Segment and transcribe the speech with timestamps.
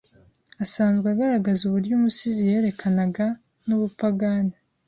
[0.63, 3.25] asanzwe agaragaza uburyo umusizi yerekanaga
[3.65, 4.55] nubupagani